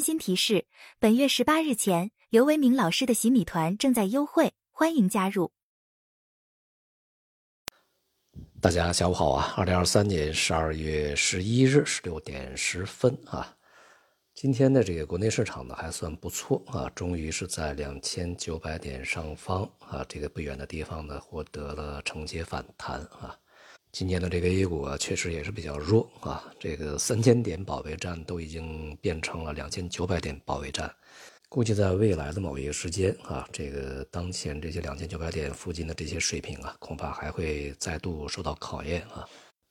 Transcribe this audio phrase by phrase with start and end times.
[0.00, 0.64] 温馨提示：
[0.98, 5.52] 本月十八日前，刘维明老师的洗米团正在优惠，欢迎加入。
[8.62, 9.52] 大家下午好啊！
[9.58, 13.54] 二零二三年十二月十一日十六点十分啊，
[14.32, 23.38] 今天的这个国内市场呢还算不错啊，终于是在两千九百点上方啊，这个不远的地方呢获得了承接反弹啊。
[23.92, 30.94] 今年的这个 A 股啊，确实也是比较弱啊，这个三千点保卫战都已经变成了两千九百点保卫战。
[31.48, 39.28] 估计在未来的某一个时间啊，这个当前这些两千九百点附近的这些水平啊，恐怕还会再度受到考验啊。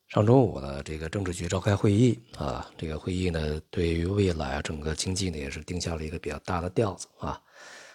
[0.08, 7.40] 上周五呢，这个政治局召开会议啊，这个会议呢，对于未来整个经济呢，也是定下了一个比较大的调子啊。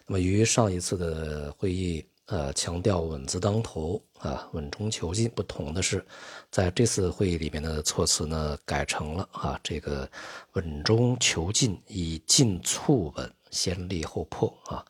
[0.08, 2.04] 那么与上一次的会议。
[2.28, 5.30] 呃，强调稳字当头啊，稳中求进。
[5.36, 6.04] 不同的是，
[6.50, 10.10] 在这次会议里面的措辞呢，改成了啊，这个
[10.54, 14.84] 稳中求进，以进促稳，先立后破啊。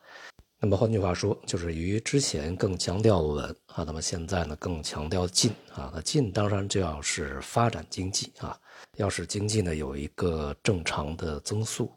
[0.58, 5.92] 那么换句话说，就是与之前更强调稳啊，那么现在呢更强调进啊。
[5.94, 8.58] 那进当然就要是发展经济啊，
[8.96, 11.92] 要使经济呢有一个正常的增速，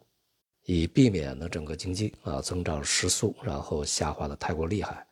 [0.66, 5.06] 以避免呢整个经济啊增长失速，然后下滑的太过厉害。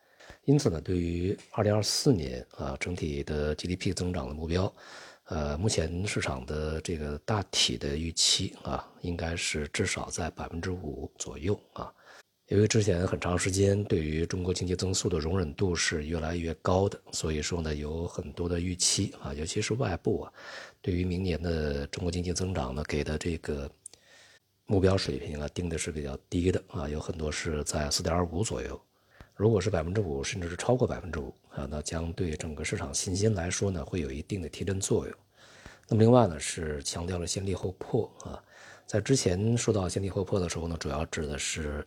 [0.49, 4.73] 因此呢，对于二零二四年啊整体的 GDP 增长的目标，
[5.25, 11.93] 呃，目前市场的这个大体的预期啊，应该是至少在百分之五左右啊。
[12.47, 20.33] 由于之前很长时间对于中国经济增速的容忍度是越来越高的，所以说呢，有很多的预期啊，尤其是外部啊，
[20.81, 23.69] 对于明年的中国经济增长呢，给的这个
[24.65, 28.81] 目标水平啊，定的是比较低的啊，有很多是在四点五左右。
[29.39, 35.15] 如果是百分之五，甚至是超过百分之五啊，那将对整个市场信心来说呢，会有一定的提振作用。
[35.87, 38.43] 那么另外呢，是强调了先立后破啊，
[38.85, 41.81] 在之前说到先立后破的时候呢，主要指的是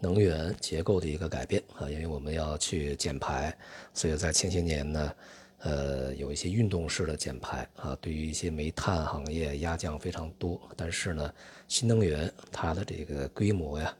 [0.00, 3.54] 能源结构的一个改变啊，因为我们要去减排，
[3.92, 5.14] 所以在前些年呢，
[5.58, 10.58] 呃，有一些运动式的减排啊，对于一些煤炭行业压降非常多。
[10.78, 11.30] 但是呢，
[11.68, 13.94] 新能源它的这个规模呀。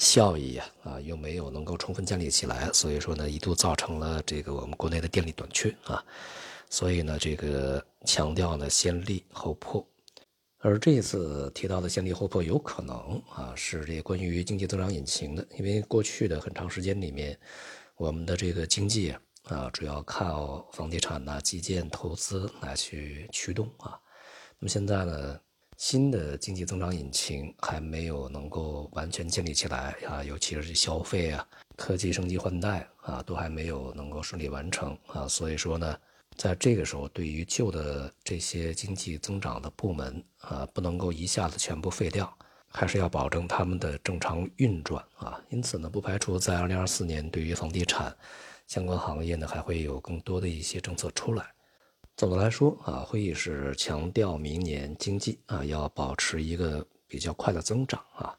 [0.00, 6.02] 效益呀，啊，又没有能够充分建立起来，所以说呢，一度造成了这个我们国内的电力短缺啊，
[6.70, 9.86] 所以呢，这个强调呢先立后破，
[10.60, 17.38] 而这一次提到的先立后破，有可能啊是这关于经济增长引擎的，因为过去的很长时间里面，
[17.96, 24.00] 我们的这个经济啊主要靠房地产呐、基建投资来去驱动啊，
[24.58, 25.38] 那么现在呢？
[25.80, 35.26] 新的经济增长引擎还没有能够完全建立起来啊，尤其是消费啊、科技升级换代啊，都还没有能够顺利完成啊。
[35.26, 35.98] 所以说呢，
[36.36, 42.30] 在这个时候，对于旧的这些经济增长的部门啊，不能够一下子全部废掉，
[42.68, 45.42] 还是要保证他们的正常运转啊。
[45.48, 48.14] 因此呢，不排除在二零二四年，对于房地产
[48.66, 51.46] 相关行业呢，还会有更多的一些政策出来。
[52.20, 58.36] 总的来说啊，会议是强调明年经济啊要保持一个比较快的增长啊。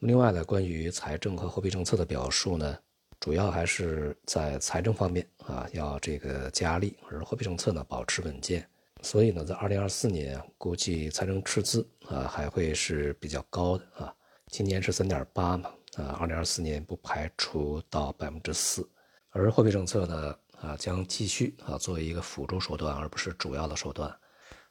[0.00, 2.76] 另外呢，关于财政和货币政策的表述呢，
[3.20, 8.68] 主要还是在财政方面啊要这个加力，而货币政策呢保持稳健。
[9.00, 14.12] 所以呢，在二零二四年估计财政赤字啊还会是比较高的啊。
[14.48, 18.84] 今年是三点八嘛啊，二零二四年不排除到百分之四，
[19.30, 20.36] 而货币政策呢。
[20.60, 24.14] 啊，将继续啊作为一个辅助手段，而不是主要的手段。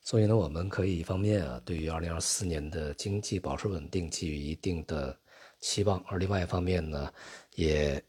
[0.01, 5.17] 所以呢，我们可以一方面啊，对于二零二四年的经济保持稳定给予一定的
[5.59, 7.11] 期望；而另外一方面呢，
[7.55, 8.01] 也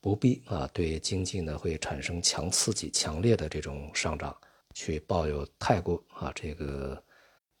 [0.00, 4.34] 不必啊对经济呢会产生强刺激、强烈的这种上涨，
[4.74, 7.02] 去抱有太过啊这个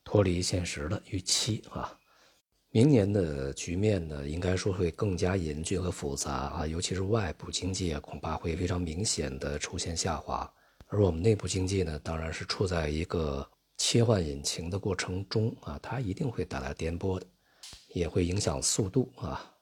[0.02, 1.98] 脱离现实的预期啊。
[2.74, 10.52] 明年的局面呢，应该说会更加严峻和复杂啊，尤其是外部经济啊，恐怕会非常明显的出现下滑。
[10.88, 13.48] 而我们内部经济呢，当然是处在一个
[13.78, 17.24] 切换引擎的过程中啊，它一定会带来颠簸的，
[17.92, 19.54] 也会影响速度啊。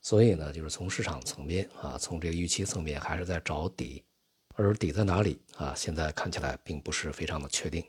[0.00, 4.02] 所以呢，就是从市场层面啊，从这个预期层面，还是在找底，
[4.56, 5.72] 而底在哪里啊？
[5.76, 7.84] 现在看起来并不是非常的确定。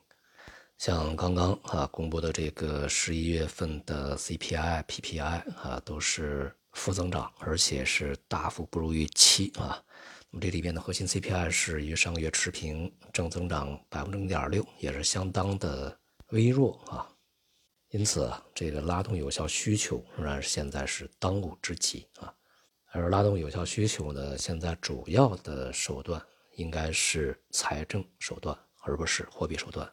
[0.77, 9.83] 像刚刚啊公布的这个十一月份的 CPI、PPI 啊，都是负增长，而且是大幅不如预期啊。
[10.29, 15.97] 那么这里边的核心 CPI 是与上个月持平，正增长百分之零点六，也是相当的
[16.29, 17.09] 微弱啊。
[17.89, 22.31] 因此啊，这个拉动有效需求仍然是现在是当务之急啊。
[22.91, 26.21] 而拉动有效需求呢，现在主要的手段
[26.55, 29.91] 应该是财政手段，而不是货币手段。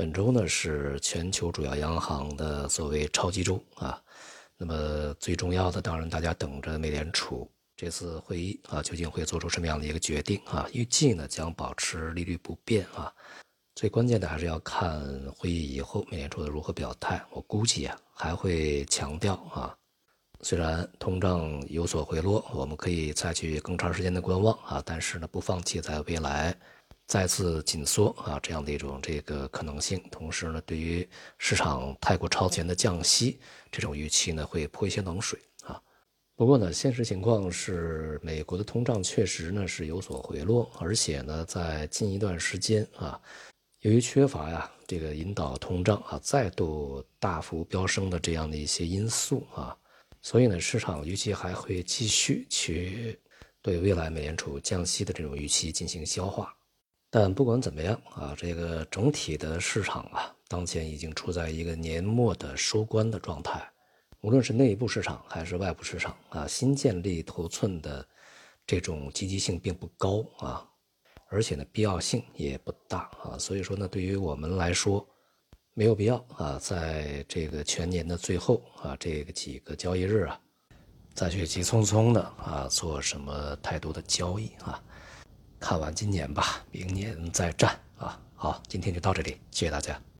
[0.00, 4.02] 本周呢是全球主要央行的所谓超级周啊，
[4.56, 10.66] 那么最重要的，当然大家等着美联储这次会议啊，究竟会做出什么样的一个决定啊？
[10.72, 13.12] 预计呢将保持利率不变啊。
[13.74, 15.06] 最关键的还是要看
[15.36, 17.22] 会议以后美联储的如何表态。
[17.30, 19.76] 我估计啊还会强调啊，
[20.40, 26.58] 虽然通胀有所回落，我们可以采取更长时间的观望啊，但是呢不放弃在未来
[27.10, 30.00] 再次紧缩啊这样的一种这个可能性。
[30.12, 31.06] 同时呢，对于
[31.38, 35.82] 市场太过超前的降息这种预期呢会泼一些冷水啊。
[36.36, 43.20] 不过呢，现实情况是美国的通胀确实呢是有所回落，而且呢在近一段时间啊。
[43.80, 49.76] 由于缺乏呀这个引导通胀啊再度大幅飙升的这样的一些因素啊，
[50.22, 53.18] 所以呢市场预期还会继续去
[53.60, 56.54] 对未来美联储降息的这种预期进行消化。
[57.10, 63.68] 但不管怎么样啊，这个整体的市场啊当前已经处在一个年末的收官的状态，
[64.20, 68.06] 无论是内部市场还是外部市场啊，新建立头寸的
[68.66, 70.66] 这种积极性并不高啊。
[71.32, 75.06] 而且呢，必要性也不大啊，所以说呢，对于我们来说，
[75.74, 80.40] 没有必要啊，在这个全年的最后啊，这个几个交易日啊，
[81.14, 84.82] 再去急匆匆的啊做什么太多的交易啊，
[85.60, 88.18] 看完今年吧，明年再战啊。
[88.34, 90.00] 好，今天就到这里，谢谢大家。